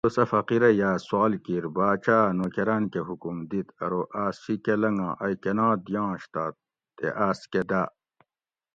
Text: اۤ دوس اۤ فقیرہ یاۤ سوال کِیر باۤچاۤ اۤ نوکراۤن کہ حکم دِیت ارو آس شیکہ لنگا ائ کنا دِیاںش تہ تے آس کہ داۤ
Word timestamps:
اۤ 0.01 0.07
دوس 0.09 0.17
اۤ 0.23 0.29
فقیرہ 0.33 0.69
یاۤ 0.79 0.97
سوال 1.07 1.33
کِیر 1.45 1.65
باۤچاۤ 1.75 2.21
اۤ 2.27 2.35
نوکراۤن 2.37 2.83
کہ 2.91 3.01
حکم 3.07 3.37
دِیت 3.49 3.67
ارو 3.83 4.01
آس 4.23 4.35
شیکہ 4.43 4.73
لنگا 4.81 5.09
ائ 5.23 5.33
کنا 5.43 5.67
دِیاںش 5.85 6.23
تہ 6.33 6.43
تے 6.97 7.07
آس 7.27 7.39
کہ 7.51 7.61
داۤ 7.69 7.87